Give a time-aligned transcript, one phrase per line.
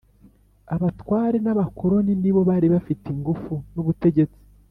[0.75, 4.41] abatware n' abakoloni nibo bari bafite ingufu n' ubutegetsi,